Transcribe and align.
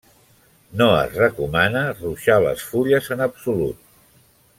No 0.79 0.85
es 1.01 1.11
recomana 1.19 1.83
ruixar 1.99 2.39
les 2.47 2.65
fulles 2.71 3.11
en 3.17 3.23
absolut. 3.27 3.85